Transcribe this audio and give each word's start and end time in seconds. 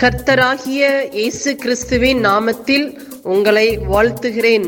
கர்த்தராகிய 0.00 0.82
இயேசு 1.18 1.50
கிறிஸ்துவின் 1.62 2.18
நாமத்தில் 2.26 2.84
உங்களை 3.34 3.68
வாழ்த்துகிறேன். 3.92 4.66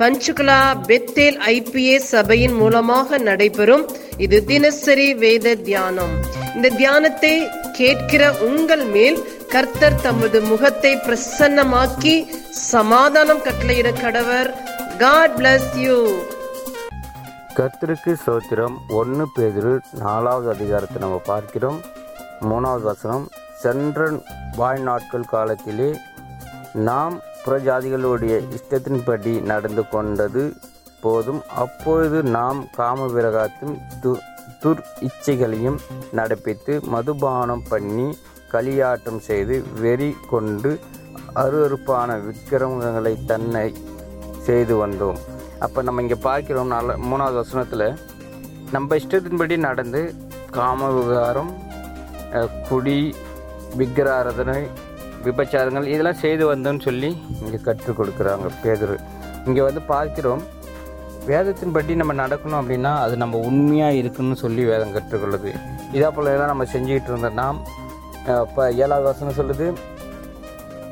பஞ்சுகுலா 0.00 0.58
பெத்தேல் 0.88 1.38
ஐபிஏ 1.52 1.94
சபையின் 2.10 2.56
மூலமாக 2.60 3.18
நடைபெறும் 3.28 3.84
இது 4.24 4.38
தினசரி 4.50 5.06
வேத 5.22 5.54
தியானம். 5.68 6.12
இந்த 6.56 6.70
தியானத்தை 6.80 7.32
கேட்கிற 7.78 8.22
உங்கள் 8.48 8.84
மேல் 8.96 9.18
கர்த்தர் 9.54 9.98
தமது 10.06 10.40
முகத்தை 10.50 10.92
பிரசன்னமாக்கி 11.06 12.14
சமாதானம் 12.72 13.42
கட்டளையிட 13.48 13.92
கடவர். 14.04 14.50
காட் 15.04 15.36
பிளஸ் 15.40 15.72
யூ 15.86 15.98
கர்த்தருக்கு 17.60 18.14
சோத்திரம் 18.26 18.78
ஒன்று 19.00 19.26
பேதிரு 19.38 19.74
நாலாவது 20.04 20.48
அதிகாரத்தை 20.56 21.00
நம்ம 21.06 21.18
பார்க்கிறோம். 21.32 21.80
மூணாவது 22.50 22.86
வசனம் 22.92 23.26
சென்ற 23.62 24.08
வாழ்நாட்கள் 24.60 25.30
காலத்திலே 25.34 25.88
நாம் 26.88 27.14
புறஜாதிகளுடைய 27.44 28.34
இஷ்டத்தின்படி 28.56 29.32
நடந்து 29.50 29.82
கொண்டது 29.92 30.42
போதும். 31.04 31.40
அப்பொழுது 31.64 32.18
நாம் 32.36 32.60
காம 32.78 33.06
விரகாத்தும் 33.14 33.74
து 34.02 34.12
துர் 34.62 34.82
இச்சைகளையும் 35.06 35.78
நடப்பித்து 36.18 36.74
மதுபானம் 36.94 37.64
பண்ணி 37.72 38.06
களியாட்டம் 38.52 39.20
செய்து 39.28 39.54
வெறி 39.82 40.10
கொண்டு 40.32 40.70
அருவருப்பான 41.42 42.10
விக்கிரமங்களை 42.26 43.12
தன்னை 43.30 43.66
செய்து 44.46 44.74
வந்தோம். 44.82 45.18
அப்போ 45.64 45.78
நம்ம 45.86 46.02
இங்கே 46.04 46.18
பார்க்கிறோம் 46.28 46.74
நல்ல 46.74 46.96
மூணாவது 47.10 47.38
வசனத்தில் 47.42 47.88
நம்ம 48.74 48.96
இஷ்டத்தின்படி 49.00 49.56
நடந்து 49.68 50.02
காம 50.56 50.88
விகாரம் 50.96 51.52
குடி 52.68 52.98
விக்கிராரதனை 53.78 54.58
விபச்சாரங்கள் 55.26 55.86
இதெல்லாம் 55.92 56.20
செய்து 56.24 56.44
வந்தோம்னு 56.50 56.84
சொல்லி 56.88 57.10
இங்கே 57.42 57.58
கற்றுக் 57.68 57.98
கொடுக்குறாங்க 57.98 58.50
பேதர். 58.64 58.96
இங்கே 59.48 59.62
வந்து 59.68 59.82
பார்க்கிறோம். 59.92 60.42
வேதத்தின்படி 61.30 61.94
நம்ம 62.00 62.14
நடக்கணும் 62.22 62.60
அப்படின்னா 62.60 62.92
அது 63.04 63.14
நம்ம 63.22 63.38
உண்மையாக 63.48 63.98
இருக்குன்னு 64.00 64.36
சொல்லி 64.42 64.62
வேதம் 64.70 64.94
கற்றுக்கொள்ளுது 64.96 65.52
இதே 65.96 66.08
போல 66.16 66.36
தான் 66.40 66.52
நம்ம 66.52 66.66
செஞ்சுக்கிட்டு 66.74 67.10
இருந்த 67.12 67.30
நாம் 67.40 67.58
இப்போ 68.44 68.62
ஏழாவது 68.84 69.06
வசனம் 69.10 69.38
சொல்லுது. 69.40 69.66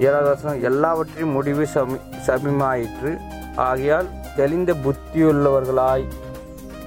ஏழாவது 0.07 0.29
வசனம் 0.33 0.61
எல்லாவற்றையும் 0.71 1.35
முடிவு 1.37 1.65
சமி 1.75 1.99
சமீமாயிற்று. 2.29 3.13
ஆகையால் 3.69 4.11
தெளிந்த 4.39 4.73
புத்தியுள்ளவர்களாய் 4.85 6.07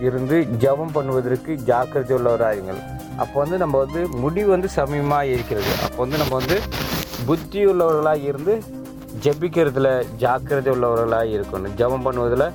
இருந்து 0.07 0.37
ஜெபம் 0.63 0.95
பண்ணுவதற்கு 0.97 1.51
ஜாக்கிரதை 1.69 2.13
உள்ளவராயிருங்கள் 2.17 2.81
அப்போ 3.23 3.37
வந்து 3.43 3.57
நம்ம 3.63 3.77
வந்து 3.83 4.01
முடிவு 4.23 4.49
வந்து 4.55 4.69
சமயமாக 4.79 5.31
இருக்கிறது. 5.33 5.71
அப்போ 5.85 5.99
வந்து 6.03 6.17
நம்ம 6.21 6.35
வந்து 6.41 6.57
புத்தி 7.27 7.61
உள்ளவர்களாக 7.65 8.21
இருந்து 8.31 8.53
ஜெபிக்கிறதுல 9.23 9.89
ஜாக்கிரதை 10.23 10.71
உள்ளவர்களாக 10.75 11.33
இருக்கணும். 11.37 11.73
ஜெபம் 11.79 12.05
பண்ணுவதில் 12.07 12.47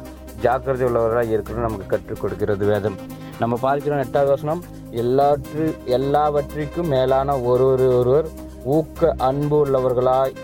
ஜாக்கிரதை 0.45 0.85
உள்ளவர்களாக 0.89 1.35
இருக்கணும் 1.37 1.67
நமக்கு 1.69 1.87
கற்றுக் 1.87 2.21
கொடுக்கிறது 2.21 2.67
வேதம். 2.67 2.97
நம்ம 3.39 3.55
பார்க்கிறோம் 3.67 4.03
எட்டாவது 4.05 4.31
வசனம் 4.31 4.63
எல்லாற்று 5.03 5.65
எல்லாவற்றிற்கும் 5.99 6.91
மேலான 6.95 7.37
ஒருவர் 7.51 7.85
ஒருவர் 7.99 8.29
ஊக்க 8.77 9.15
அன்பு 9.29 9.57
உள்ளவர்களாய் 9.65 10.35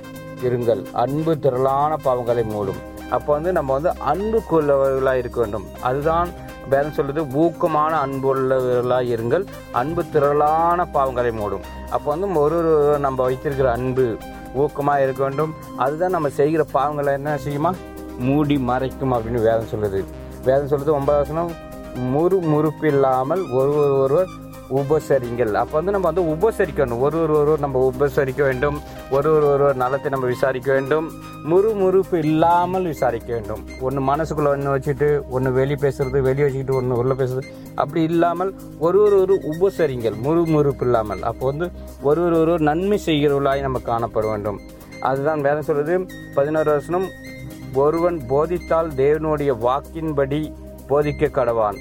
இருங்கள். 0.47 0.83
அன்பு 1.05 1.33
திரளான 1.45 1.93
பாவங்களை 2.05 2.45
மூடும். 2.55 2.81
அப்போ 3.17 3.31
வந்து 3.33 3.53
நம்ம 3.59 3.73
வந்து 3.79 3.93
அன்புக்கு 4.13 4.55
உள்ளவர்களாக 4.61 5.23
இருக்க 5.23 5.39
வேண்டும். 5.41 5.67
அதுதான் 5.91 6.31
வேதம் 6.71 6.97
சொல்லுது 6.97 7.23
ஊக்கமான 7.43 7.93
அன்புள்ளவர்களாக 8.05 9.13
இருங்கள் 9.15 9.45
அன்பு 9.73 10.03
திரளான 10.13 10.87
பாவங்களை 10.95 11.33
மூடும். 11.41 11.65
அப்போ 11.91 12.09
வந்து 12.15 12.41
ஒரு 12.41 12.57
ஒரு 12.57 12.99
நம்ம 12.99 13.23
வைத்திருக்கிற 13.23 13.71
அன்பு 13.73 14.17
ஊக்கமாக 14.57 15.03
இருக்க 15.03 15.23
வேண்டும். 15.23 15.55
அதுதான் 15.77 16.17
நம்ம 16.17 16.29
செய்கிற 16.29 16.65
பாவங்களை 16.75 17.13
என்ன 17.13 17.39
செய்யுமா? 17.45 17.73
மூடி 18.19 18.57
மறைக்கும் 18.57 19.15
அப்படின்னு 19.15 19.47
வேதம் 19.49 19.73
சொல்லுது. 19.73 20.01
வேதம் 20.45 20.71
சொல்லுது 20.73 20.97
ஒன்பதாவது 20.99 21.25
வசனம் 21.25 21.51
முறு 22.13 22.37
முறுப்பு 22.53 22.87
இல்லாமல் 22.89 23.43
ஒருவர் 23.59 23.95
ஒருவர் 24.03 24.29
உபசரிங்கள் 24.79 25.53
அப்போ 25.61 25.75
வந்து 25.79 25.93
நம்ம 25.95 26.09
வந்து 26.11 26.25
உபசரிக்கணும் 26.35 27.03
ஒரு 27.07 27.17
ஒரு 27.25 27.35
ஒருவர் 27.39 27.63
நம்ம 27.65 27.83
உபசரிக்க 27.91 28.41
வேண்டும். 28.49 28.79
ஒரு 29.17 29.29
ஒரு 29.37 29.47
ஒருவர் 29.53 29.79
நலத்தை 29.83 30.09
நம்ம 30.15 30.27
விசாரிக்க 30.27 30.69
வேண்டும். 30.73 31.07
முறு 31.51 31.71
முறுப்பு 31.81 32.17
இல்லாமல் 32.19 32.89
விசாரிக்க 32.93 33.31
வேண்டும். 33.37 33.63
ஒன்று 33.87 34.01
மனசுக்குள்ளே 34.11 34.51
ஒன்று 34.55 34.75
வச்சுட்டு 34.75 35.09
ஒன்று 35.37 35.51
வெளி 35.59 35.77
பேசுறது 35.85 36.21
வெளியே 36.29 36.47
வச்சுக்கிட்டு 36.47 36.79
ஒன்று 36.81 36.99
உள்ளே 37.03 37.17
பேசுறது 37.21 37.47
அப்படி 37.75 38.03
இல்லாமல் 38.11 38.51
ஒரு 38.79 38.99
ஒரு 39.07 39.19
ஒரு 39.21 39.37
உபசரிங்கள் 39.53 40.17
முறு 40.27 40.43
முறுப்பு 40.55 40.85
இல்லாமல். 40.87 41.23
அப்போ 41.31 41.47
வந்து 41.51 41.69
ஒரு 42.09 42.23
ஒரு 42.27 42.39
ஒரு 42.41 42.57
நன்மை 42.71 42.99
செய்கிறவர்களாய் 43.07 43.67
நம்ம 43.67 43.81
காணப்பட 43.91 44.27
வேண்டும். 44.33 44.61
அதுதான் 45.11 45.41
வேதம் 45.41 45.69
சொல்றது 45.69 45.97
பதினோரு 46.35 46.71
வருஷம் 46.71 47.09
ஒருவன் 47.75 48.19
போதித்தால் 48.29 48.91
தேவனுடைய 49.03 49.53
வாக்கின்படி 49.67 50.41
போதிக்க 50.91 51.31
கடவான். 51.39 51.79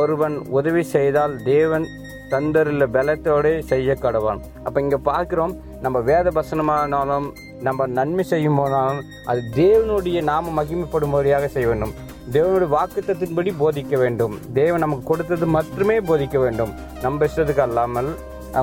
ஒருவன் 0.00 0.34
உதவி 0.58 0.82
செய்தால் 0.94 1.32
தேவன் 1.44 1.86
தந்தருள்ள 2.32 2.84
பலத்தோடு 2.96 3.50
செய்ய 3.70 3.96
கடவான் 4.04 4.40
அப்போ 4.64 4.78
இங்கே 4.84 4.98
பார்க்குறோம் 5.10 5.52
நம்ம 5.84 6.00
வேத 6.10 6.30
வசனமானாலும் 6.38 7.28
நம்ம 7.66 7.86
நன்மை 7.98 8.24
செய்யும் 8.32 8.58
போனாலும் 8.60 9.02
அது 9.30 9.40
தேவனுடைய 9.60 10.18
நாம 10.30 10.66
முறையாக 11.14 11.48
செய்ய 11.54 11.66
வேண்டும். 11.70 11.94
தேவனுடைய 12.34 12.68
வாக்குத்தத்தின்படி 12.76 13.50
போதிக்க 13.62 13.94
வேண்டும். 14.02 14.34
தேவன் 14.60 14.82
நமக்கு 14.84 15.04
கொடுத்தது 15.10 15.46
மட்டுமே 15.56 15.96
போதிக்க 16.10 16.36
வேண்டும். 16.44 16.72
நம்ம 17.04 17.26
இஷ்டத்துக்கு 17.28 17.64
அல்லாமல் 17.66 18.10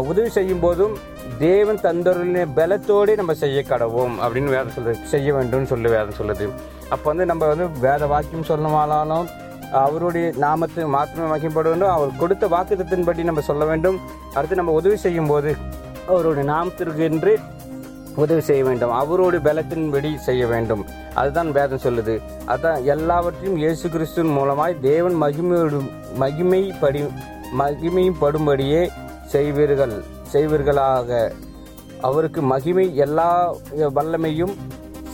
உதவி 0.10 0.30
செய்யும் 0.36 0.64
போதும் 0.66 0.94
தேவன் 1.46 1.82
தந்தருளின 1.86 2.46
பலத்தோடு 2.58 3.14
நம்ம 3.20 3.34
செய்ய 3.44 3.60
கடவோம் 3.72 4.16
அப்படின்னு 4.24 4.54
வேதம் 4.56 4.76
சொல்லுது 4.76 5.10
செய்ய 5.14 5.34
வேண்டும்னு 5.38 5.72
சொல்லி 5.74 5.90
வேதம் 5.96 6.20
சொல்லுது. 6.20 6.46
அப்போ 6.94 7.06
வந்து 7.12 7.26
நம்ம 7.32 7.48
வந்து 7.52 7.68
வேத 7.88 8.06
வாக்கியம் 8.14 8.50
சொல்லமானாலும் 8.52 9.28
அவருடைய 9.80 10.28
நாமத்தை 10.44 10.84
மாத்திரமே 10.96 11.28
மகிம்பட 11.34 11.66
வேண்டும் 11.72 11.94
அவர் 11.96 12.20
கொடுத்த 12.22 12.48
வாக்குத்தத்தின்படி 12.54 13.24
நம்ம 13.30 13.44
சொல்ல 13.50 13.66
வேண்டும். 13.72 13.98
அடுத்து 14.36 14.60
நம்ம 14.60 14.76
உதவி 14.80 14.98
செய்யும் 15.06 15.30
போது 15.32 15.52
அவருடைய 16.12 16.46
நாமத்திற்கு 16.54 17.04
என்று 17.10 17.34
உதவி 18.24 18.42
செய்ய 18.48 18.62
வேண்டும். 18.68 18.94
அவருடைய 19.02 19.42
பலத்தின்படி 19.48 20.10
செய்ய 20.28 20.44
வேண்டும். 20.54 20.84
அதுதான் 21.20 21.52
வேதம் 21.58 21.84
சொல்லுது. 21.84 22.16
அதான் 22.54 22.80
எல்லாவற்றையும் 22.94 23.60
இயேசு 23.64 23.86
கிறிஸ்துவின் 23.94 24.36
மூலமாய் 24.38 24.76
தேவன் 24.90 25.16
மகிமையோடு 25.24 25.80
மகிமைப்படி 26.24 27.04
மகிமைப்படும்படியே 27.62 28.84
செய்வீர்கள் 29.36 29.96
செய்வீர்களாக. 30.34 31.22
அவருக்கு 32.10 32.42
மகிமை 32.52 32.86
எல்லா 33.06 33.30
வல்லமையும் 33.98 34.54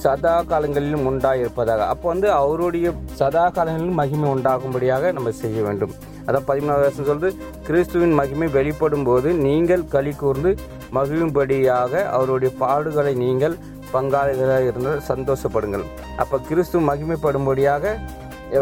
சதா 0.03 0.33
காலங்களிலும் 0.51 1.05
உண்டாயிருப்பதாக. 1.09 1.85
அப்போ 1.93 2.05
வந்து 2.13 2.27
அவருடைய 2.41 2.87
சதா 3.21 3.45
காலங்களிலும் 3.57 3.99
மகிமை 4.01 4.27
உண்டாகும்படியாக 4.35 5.11
நம்ம 5.17 5.31
செய்ய 5.41 5.61
வேண்டும். 5.67 5.93
அதான் 6.27 6.47
பதிமூணாவது 6.49 6.85
வருஷம் 6.85 7.09
சொல்றது 7.09 7.29
கிறிஸ்துவின் 7.67 8.15
மகிமை 8.19 8.47
வெளிப்படும் 8.57 9.07
போது 9.09 9.29
நீங்கள் 9.47 9.83
களி 9.95 10.13
கூர்ந்து 10.21 10.51
மகிழும்படியாக 10.97 12.03
அவருடைய 12.17 12.51
பாடுகளை 12.63 13.13
நீங்கள் 13.23 13.57
பங்காளிகளாக 13.95 14.69
இருந்தால் 14.71 15.03
சந்தோஷப்படுங்கள். 15.11 15.85
அப்போ 16.21 16.37
கிறிஸ்து 16.49 16.77
மகிமைப்படும்படியாக 16.91 17.95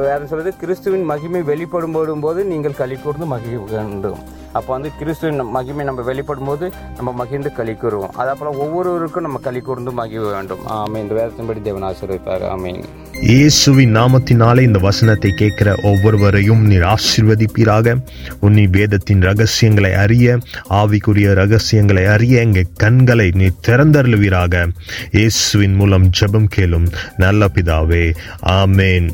வேறு 0.05 0.29
சொல்கிறது 0.29 0.51
கிறிஸ்துவின் 0.61 1.05
மகிமை 1.11 1.41
வெளிப்படும் 1.51 1.95
போது 2.25 2.39
நீங்கள் 2.51 2.79
களி 2.79 2.95
கூர்ந்து 3.03 3.25
மகிழ 3.33 3.57
வேண்டும் 3.73 4.21
அப்போ 4.57 4.69
வந்து 4.73 4.89
கிறிஸ்துவின் 4.99 5.41
மகிமை 5.55 5.85
நம்ம 5.89 6.01
வெளிப்படும் 6.09 6.49
போது 6.49 6.65
நம்ம 6.97 7.09
மகிழ்ந்து 7.21 7.51
களி 7.57 7.73
கூறுவோம். 7.81 8.13
அதே 8.21 8.33
போல் 8.39 8.59
ஒவ்வொருவருக்கும் 8.65 9.25
நம்ம 9.27 9.39
களி 9.47 9.61
கூர்ந்து 9.67 9.91
மகிழ 9.99 10.23
வேண்டும். 10.35 10.63
ஆமை 10.79 11.01
இந்த 11.01 11.13
வேதத்தின்படி 11.19 11.61
தேவன் 11.67 11.87
ஆசீர்வதிப்பார். 11.89 12.45
ஆமீன். 12.55 12.83
இயேசுவின் 13.31 13.93
நாமத்தினாலே 13.95 14.61
இந்த 14.61 14.79
வசனத்தை 14.79 15.31
கேட்கிற 15.41 15.75
ஒவ்வொருவரையும் 15.83 16.63
நீர் 16.71 16.85
ஆசீர்வதிப்பீராக. 16.93 17.95
உன்னி 18.41 18.65
வேதத்தின் 18.77 19.21
ரகசியங்களை 19.21 19.93
அறிய 20.03 20.37
ஆவிக்குரிய 20.81 21.29
ரகசியங்களை 21.41 22.05
அறிய 22.15 22.41
எங்கள் 22.47 22.73
கண்களை 22.83 23.27
நீ 23.41 23.49
திறந்தருளுவீராக. 23.67 24.65
இயேசுவின் 25.11 25.75
மூலம் 25.75 26.09
ஜெபம் 26.19 26.51
கேளும் 26.57 26.89
நல்ல 27.17 27.49
பிதாவே. 27.55 28.05
ஆமேன். 28.59 29.09